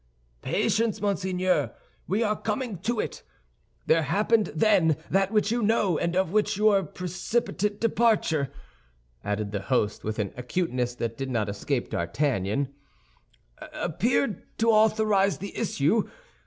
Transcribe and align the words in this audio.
"Patience, 0.41 0.99
monseigneur, 0.99 1.75
we 2.07 2.23
are 2.23 2.35
coming 2.35 2.79
to 2.79 2.99
it. 2.99 3.21
There 3.85 4.01
happened 4.01 4.47
then 4.55 4.97
that 5.11 5.29
which 5.31 5.51
you 5.51 5.61
know, 5.61 5.99
and 5.99 6.15
of 6.15 6.31
which 6.31 6.57
your 6.57 6.81
precipitate 6.81 7.79
departure," 7.79 8.49
added 9.23 9.51
the 9.51 9.61
host, 9.61 10.03
with 10.03 10.17
an 10.17 10.33
acuteness 10.35 10.95
that 10.95 11.17
did 11.19 11.29
not 11.29 11.49
escape 11.49 11.91
D'Artagnan, 11.91 12.73
"appeared 13.73 14.41
to 14.57 14.71
authorize 14.71 15.37
the 15.37 15.55
issue. 15.55 16.09